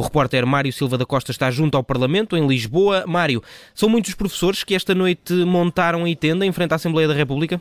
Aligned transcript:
O 0.00 0.02
repórter 0.02 0.46
Mário 0.46 0.72
Silva 0.72 0.96
da 0.96 1.04
Costa 1.04 1.30
está 1.30 1.50
junto 1.50 1.76
ao 1.76 1.84
Parlamento, 1.84 2.34
em 2.34 2.46
Lisboa. 2.46 3.04
Mário, 3.06 3.42
são 3.74 3.86
muitos 3.86 4.14
professores 4.14 4.64
que 4.64 4.74
esta 4.74 4.94
noite 4.94 5.34
montaram 5.44 6.06
a 6.06 6.16
tenda 6.16 6.46
em 6.46 6.50
frente 6.52 6.72
à 6.72 6.76
Assembleia 6.76 7.06
da 7.06 7.12
República? 7.12 7.60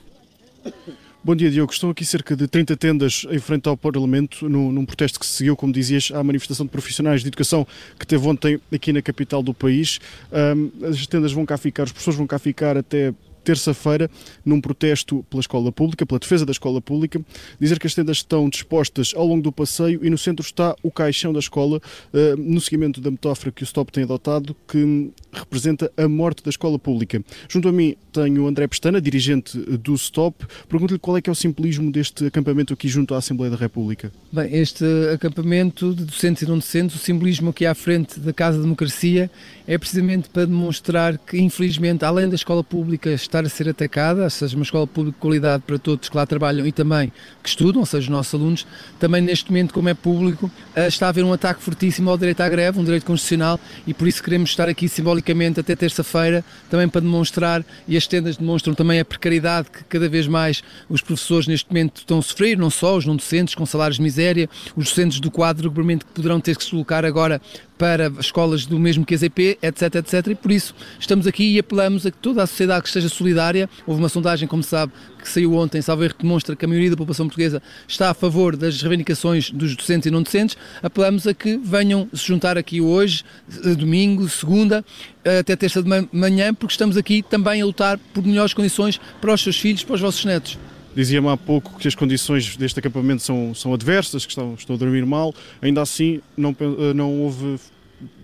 Bom 1.22 1.36
dia, 1.36 1.52
Diogo. 1.52 1.74
Estão 1.74 1.90
aqui 1.90 2.06
cerca 2.06 2.38
de 2.38 2.48
30 2.48 2.78
tendas 2.78 3.28
em 3.30 3.40
frente 3.40 3.68
ao 3.68 3.76
Parlamento, 3.76 4.48
num, 4.48 4.72
num, 4.72 4.86
protesto 4.86 5.20
que 5.20 5.26
se 5.26 5.34
seguiu, 5.34 5.54
como 5.54 5.74
dizias, 5.74 6.14
à 6.16 6.24
manifestação 6.24 6.66
de 6.66 6.72
profissionais 6.72 7.24
de 7.24 7.28
educação 7.28 7.68
que 8.00 8.08
teve 8.08 8.26
ontem 8.26 8.58
aqui 8.74 8.94
na 8.94 9.02
capital 9.02 9.44
do 9.44 9.54
país. 9.54 10.00
Um, 10.32 10.88
as 10.88 11.06
tendas 11.08 11.34
vão 11.34 11.46
cá 11.46 11.58
ficar, 11.58 11.84
os 11.84 11.92
professores 11.92 12.18
vão 12.18 12.26
cá 12.26 12.40
ficar 12.40 12.78
até 12.78 13.14
terça-feira, 13.50 14.12
num 14.46 14.62
protesto 14.62 15.26
pela 15.28 15.42
escola 15.42 15.72
pública, 15.72 16.06
pela 16.06 16.20
defesa 16.20 16.46
da 16.46 16.52
escola 16.52 16.80
pública, 16.80 17.20
dizer 17.60 17.80
que 17.80 17.88
as 17.88 17.96
tendas 17.96 18.18
estão 18.18 18.48
dispostas 18.48 19.12
ao 19.16 19.26
longo 19.26 19.42
do 19.42 19.52
passeio 19.52 20.06
e 20.06 20.10
no 20.10 20.20
centro 20.20 20.46
está 20.46 20.76
o 20.84 20.92
caixão 20.92 21.34
da 21.34 21.40
escola, 21.40 21.82
eh, 22.14 22.36
no 22.38 22.62
seguimento 22.62 23.02
da 23.02 23.10
metáfora 23.10 23.52
que 23.52 23.64
o 23.64 23.66
Stop 23.66 23.92
tem 23.92 24.04
adotado, 24.04 24.56
que 24.68 25.12
representa 25.32 25.92
a 25.98 26.08
morte 26.08 26.44
da 26.44 26.50
escola 26.50 26.80
pública. 26.80 27.24
Junto 27.48 27.70
a 27.70 27.72
mim 27.72 27.96
tenho 28.12 28.48
André 28.48 28.68
Pestana, 28.68 29.00
dirigente 29.00 29.58
do 29.58 29.94
Stop. 29.96 30.46
Pergunto-lhe 30.68 31.00
qual 31.00 31.18
é 31.18 31.22
que 31.22 31.30
é 31.30 31.34
o 31.34 31.36
simbolismo 31.36 31.92
deste 31.92 32.26
acampamento 32.26 32.74
aqui 32.74 32.88
junto 32.88 33.14
à 33.14 33.18
Assembleia 33.18 33.52
da 33.52 33.58
República. 33.58 34.12
Bem, 34.32 34.56
este 34.56 34.84
acampamento 35.14 35.94
de 35.94 36.06
docentes 36.06 36.44
e 36.44 36.46
não 36.46 36.58
docentes, 36.58 36.96
o 36.96 37.00
simbolismo 37.00 37.52
aqui 37.52 37.66
à 37.66 37.76
frente 37.76 38.20
da 38.20 38.34
Casa 38.34 38.58
da 38.58 38.64
Democracia 38.64 39.30
é 39.68 39.78
precisamente 39.78 40.30
para 40.30 40.46
demonstrar 40.46 41.18
que, 41.18 41.38
infelizmente, 41.38 42.04
além 42.04 42.28
da 42.28 42.36
escola 42.36 42.64
pública 42.64 43.12
estar 43.12 43.46
a 43.46 43.50
ser 43.50 43.70
atacada, 43.70 44.24
ou 44.24 44.30
seja, 44.30 44.56
uma 44.56 44.64
escola 44.64 44.88
pública 44.88 45.16
de 45.16 45.22
qualidade 45.22 45.64
para 45.66 45.78
todos 45.78 46.10
que 46.10 46.18
lá 46.18 46.26
trabalham 46.26 46.66
e 46.66 46.72
também 46.72 47.12
que 47.44 47.50
estudam, 47.50 47.82
ou 47.82 47.86
seja, 47.86 48.06
os 48.06 48.10
nossos 48.10 48.34
alunos, 48.34 48.68
também 49.00 49.22
neste 49.22 49.52
momento, 49.52 49.74
como 49.74 49.90
é 49.90 49.94
público, 49.94 50.52
eh, 50.76 50.88
está 50.88 51.06
a 51.06 51.10
haver 51.10 51.24
um 51.24 51.34
ataque 51.34 51.62
fortíssimo 51.62 52.10
ao 52.10 52.18
direito 52.18 52.42
à 52.42 52.50
greve, 52.50 52.80
um 52.80 52.84
direito 52.84 53.06
constitucional, 53.06 53.60
e 53.86 53.94
por 53.94 54.08
isso 54.08 54.24
queremos 54.24 54.50
estar 54.50 54.68
aqui 54.68 54.90
simbolicamente 54.90 55.19
até 55.60 55.76
terça-feira, 55.76 56.44
também 56.70 56.88
para 56.88 57.02
demonstrar, 57.02 57.64
e 57.88 57.96
as 57.96 58.08
tendas 58.08 58.38
demonstram 58.38 58.74
também 58.74 59.00
a 59.00 59.06
precariedade 59.06 59.70
que 59.70 59.84
cada 59.86 60.10
vez 60.10 60.28
mais 60.28 60.64
os 60.90 61.02
professores 61.02 61.48
neste 61.48 61.70
momento 61.70 61.98
estão 61.98 62.20
a 62.20 62.22
sofrer, 62.22 62.58
não 62.58 62.70
só 62.70 62.98
os 62.98 63.06
não 63.06 63.16
docentes 63.16 63.56
com 63.56 63.66
salários 63.66 63.98
de 63.98 64.04
miséria, 64.04 64.50
os 64.76 64.90
docentes 64.90 65.20
do 65.20 65.32
quadro 65.32 65.72
que 65.72 66.06
poderão 66.14 66.40
ter 66.40 66.56
que 66.56 66.64
se 66.64 66.72
colocar 66.72 67.06
agora 67.06 67.42
para 67.80 68.12
escolas 68.20 68.66
do 68.66 68.78
mesmo 68.78 69.06
QZP, 69.06 69.58
etc, 69.62 69.96
etc. 69.96 70.28
E 70.28 70.36
por 70.36 70.52
isso 70.52 70.76
estamos 71.00 71.26
aqui 71.26 71.56
e 71.56 71.60
apelamos 71.60 72.06
a 72.06 72.12
que 72.12 72.18
toda 72.18 72.44
a 72.44 72.48
sociedade 72.48 72.82
que 72.82 72.90
esteja 72.90 73.08
solidária. 73.08 73.70
Houve 73.88 74.02
uma 74.02 74.10
sondagem, 74.10 74.50
como 74.50 74.62
sabe, 74.62 74.92
que 75.18 75.30
saiu 75.30 75.54
ontem, 75.54 75.82
salvo 75.82 76.04
erro, 76.04 76.14
que 76.16 76.24
demonstra 76.24 76.58
que 76.58 76.66
a 76.66 76.68
maioria 76.68 76.90
da 76.90 76.98
população 76.98 77.28
portuguesa 77.28 77.64
está 77.88 78.10
a 78.10 78.14
favor 78.14 78.58
das 78.58 78.82
reivindicações 78.82 79.50
dos 79.50 79.78
docentes 79.78 80.08
e 80.08 80.12
não 80.12 80.22
docentes. 80.22 80.58
Apelamos 80.84 81.26
a 81.26 81.34
que 81.34 81.58
venham 81.58 82.10
se 82.14 82.28
juntar 82.28 82.58
aqui 82.58 82.82
hoje, 82.82 83.24
eh, 83.64 83.74
domingo, 83.76 84.28
segunda, 84.28 84.84
até 85.24 85.56
terça 85.56 85.84
de 85.84 85.90
manhã, 86.12 86.54
porque 86.54 86.74
estamos 86.74 86.98
aqui 86.98 87.22
também 87.22 87.62
a 87.62 87.66
lutar 87.66 87.98
por 88.14 88.26
melhores 88.26 88.54
condições 88.54 89.00
para 89.20 89.34
os 89.34 89.42
seus 89.42 89.60
filhos, 89.60 89.84
para 89.84 89.96
os 89.96 90.02
vossos 90.02 90.24
netos. 90.26 90.58
Dizia-me 90.96 91.30
há 91.30 91.38
pouco 91.38 91.78
que 91.80 91.88
as 91.88 91.96
condições 91.96 92.58
deste 92.58 92.80
acampamento 92.80 93.22
são, 93.22 93.54
são 93.54 93.74
adversas, 93.74 94.26
que 94.26 94.32
estão, 94.32 94.56
estão 94.56 94.76
a 94.76 94.80
dormir 94.80 95.06
mal. 95.06 95.34
Ainda 95.62 95.82
assim, 95.82 96.22
não, 96.36 96.56
eh, 96.60 96.94
não 96.94 97.22
houve 97.22 97.60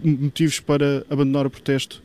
motivos 0.03 0.59
para 0.59 1.05
abandonar 1.09 1.45
o 1.45 1.49
protesto 1.49 2.01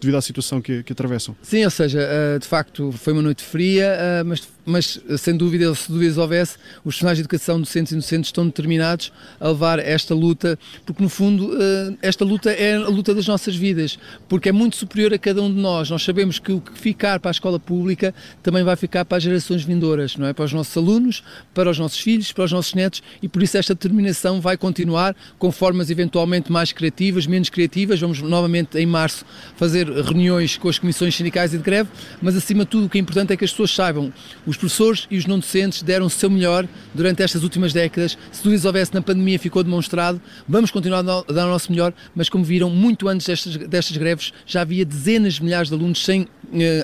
devido 0.00 0.16
à 0.16 0.20
situação 0.20 0.60
que, 0.60 0.82
que 0.82 0.92
atravessam. 0.92 1.36
Sim, 1.42 1.64
ou 1.64 1.70
seja, 1.70 2.00
eh, 2.00 2.38
de 2.38 2.46
facto 2.46 2.90
foi 2.92 3.12
uma 3.12 3.22
noite 3.22 3.42
fria, 3.42 3.84
eh, 3.84 4.22
mas 4.24 4.48
mas 4.68 5.00
sem 5.18 5.36
dúvida, 5.36 5.74
se 5.74 5.90
dúvidas 5.90 6.18
houvesse, 6.18 6.56
os 6.84 6.98
profissionais 6.98 7.16
de 7.16 7.22
educação, 7.22 7.60
docentes 7.60 7.92
e 7.92 7.94
inocentes, 7.94 8.28
estão 8.28 8.46
determinados 8.46 9.12
a 9.40 9.48
levar 9.48 9.78
esta 9.78 10.14
luta, 10.14 10.58
porque 10.84 11.02
no 11.02 11.08
fundo 11.08 11.56
eh, 11.60 11.94
esta 12.02 12.24
luta 12.24 12.50
é 12.50 12.74
a 12.76 12.88
luta 12.88 13.14
das 13.14 13.26
nossas 13.26 13.56
vidas, 13.56 13.98
porque 14.28 14.48
é 14.48 14.52
muito 14.52 14.76
superior 14.76 15.14
a 15.14 15.18
cada 15.18 15.42
um 15.42 15.52
de 15.52 15.60
nós. 15.60 15.88
Nós 15.90 16.02
sabemos 16.02 16.38
que 16.38 16.52
o 16.52 16.60
que 16.60 16.78
ficar 16.78 17.18
para 17.20 17.30
a 17.30 17.32
escola 17.32 17.58
pública 17.58 18.14
também 18.42 18.62
vai 18.62 18.76
ficar 18.76 19.04
para 19.04 19.16
as 19.16 19.22
gerações 19.22 19.62
vindouras, 19.62 20.16
não 20.16 20.26
é? 20.26 20.32
Para 20.32 20.44
os 20.44 20.52
nossos 20.52 20.76
alunos, 20.76 21.22
para 21.54 21.70
os 21.70 21.78
nossos 21.78 21.98
filhos, 21.98 22.32
para 22.32 22.44
os 22.44 22.52
nossos 22.52 22.74
netos, 22.74 23.02
e 23.22 23.28
por 23.28 23.42
isso 23.42 23.56
esta 23.56 23.74
determinação 23.74 24.40
vai 24.40 24.56
continuar 24.56 25.16
com 25.38 25.50
formas 25.50 25.90
eventualmente 25.90 26.52
mais 26.52 26.72
criativas, 26.72 27.26
menos 27.26 27.48
criativas. 27.48 28.00
Vamos 28.00 28.20
novamente 28.20 28.76
em 28.76 28.86
março 28.86 29.24
fazer 29.56 29.88
reuniões 29.88 30.56
com 30.58 30.68
as 30.68 30.78
comissões 30.78 31.14
sindicais 31.14 31.54
e 31.54 31.58
de 31.58 31.62
greve, 31.62 31.88
mas 32.20 32.36
acima 32.36 32.64
de 32.64 32.70
tudo 32.70 32.86
o 32.86 32.88
que 32.88 32.98
é 32.98 33.00
importante 33.00 33.32
é 33.32 33.36
que 33.36 33.44
as 33.44 33.50
pessoas 33.50 33.70
saibam 33.70 34.12
os 34.46 34.57
professores 34.58 35.06
e 35.10 35.16
os 35.16 35.26
não 35.26 35.38
docentes 35.38 35.82
deram 35.82 36.06
o 36.06 36.10
seu 36.10 36.28
melhor 36.28 36.66
durante 36.94 37.22
estas 37.22 37.42
últimas 37.42 37.72
décadas. 37.72 38.18
Se 38.32 38.42
tudo 38.42 38.54
isso 38.54 38.66
houvesse 38.66 38.92
na 38.92 39.00
pandemia, 39.00 39.38
ficou 39.38 39.62
demonstrado. 39.62 40.20
Vamos 40.48 40.70
continuar 40.70 41.00
a 41.00 41.32
dar 41.32 41.46
o 41.46 41.50
nosso 41.50 41.70
melhor, 41.70 41.92
mas 42.14 42.28
como 42.28 42.44
viram, 42.44 42.70
muito 42.70 43.08
antes 43.08 43.26
destas, 43.26 43.56
destas 43.56 43.96
greves, 43.96 44.32
já 44.46 44.62
havia 44.62 44.84
dezenas 44.84 45.34
de 45.34 45.44
milhares 45.44 45.68
de 45.68 45.74
alunos 45.74 46.04
sem 46.04 46.22
uh, 46.22 46.28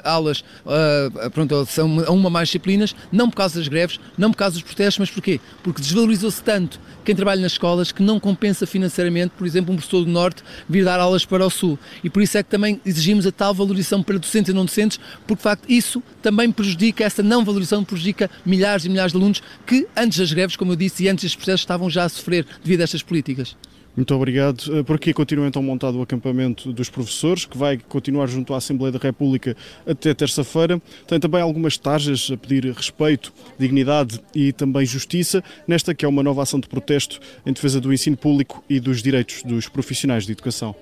aulas, 0.05 0.45
uh, 0.65 1.31
pronto, 1.31 1.67
são 1.67 2.05
a 2.07 2.11
uma 2.11 2.31
mais 2.31 2.49
disciplinas, 2.49 2.95
não 3.11 3.29
por 3.29 3.37
causa 3.37 3.59
das 3.59 3.69
greves, 3.69 3.99
não 4.17 4.31
por 4.31 4.37
causa 4.37 4.55
dos 4.55 4.63
protestos, 4.63 4.99
mas 4.99 5.11
porquê? 5.11 5.41
Porque 5.63 5.81
desvalorizou-se 5.81 6.43
tanto 6.43 6.81
quem 7.05 7.15
trabalha 7.15 7.41
nas 7.41 7.53
escolas 7.53 7.93
que 7.93 8.03
não 8.03 8.19
compensa 8.19 8.67
financeiramente, 8.67 9.33
por 9.37 9.47
exemplo, 9.47 9.73
um 9.73 9.77
professor 9.77 10.05
do 10.05 10.11
Norte 10.11 10.43
vir 10.69 10.85
dar 10.85 10.99
aulas 10.99 11.25
para 11.25 11.45
o 11.45 11.51
Sul. 11.51 11.79
E 12.03 12.09
por 12.09 12.23
isso 12.23 12.39
é 12.39 12.43
que 12.43 12.49
também 12.49 12.81
exigimos 12.85 13.27
a 13.27 13.33
tal 13.33 13.53
valorização 13.53 14.03
para 14.03 14.19
docentes 14.19 14.51
e 14.51 14.55
não 14.55 14.65
docentes, 14.65 14.99
porque 15.27 15.41
de 15.41 15.43
facto 15.43 15.65
isso 15.69 16.03
também 16.23 16.51
prejudica, 16.51 17.05
essa 17.05 17.23
não 17.23 17.45
valorização 17.45 17.64
prejudica 17.85 18.31
milhares 18.45 18.85
e 18.85 18.89
milhares 18.89 19.13
de 19.13 19.19
alunos 19.19 19.43
que 19.67 19.87
antes 19.97 20.19
das 20.19 20.33
greves, 20.33 20.57
como 20.57 20.73
eu 20.73 20.77
disse, 20.77 21.05
e 21.05 21.09
antes 21.09 21.25
dos 21.25 21.37
processos 21.37 21.61
estavam 21.61 21.89
já 21.89 22.05
a 22.05 22.09
sofrer 22.09 22.47
devido 22.63 22.81
a 22.81 22.85
estas 22.85 23.03
políticas. 23.03 23.57
Muito 23.97 24.13
obrigado. 24.13 24.61
Eh, 24.77 24.83
por 24.83 24.97
aqui 24.97 25.13
continua 25.13 25.47
então 25.47 25.63
montado 25.63 25.99
o 25.99 26.03
acampamento 26.03 26.73
dos 26.73 26.91
professores, 26.91 27.45
que 27.45 27.57
vai 27.57 27.79
continuar 27.79 28.27
junto 28.27 28.53
à 28.53 28.57
Assembleia 28.57 28.91
da 28.91 28.99
República 28.99 29.57
até 29.87 30.13
terça-feira. 30.13 30.83
Tem 31.07 31.21
também 31.21 31.41
algumas 31.41 31.79
tarjas 31.79 32.29
a 32.33 32.37
pedir 32.37 32.73
respeito, 32.73 33.33
dignidade 33.57 34.21
e 34.35 34.53
também 34.53 34.85
justiça, 34.85 35.45
nesta 35.67 35.95
que 35.95 36.05
é 36.05 36.09
uma 36.09 36.25
nova 36.25 36.43
ação 36.43 36.59
de 36.59 36.69
protesto 36.69 37.21
em 37.47 37.53
defesa 37.53 37.81
do 37.81 37.93
ensino 37.93 38.17
público 38.17 38.65
e 38.69 38.81
dos 38.81 39.01
direitos 39.01 39.45
dos 39.45 39.69
profissionais 39.69 40.27
de 40.27 40.33
educação. 40.33 40.75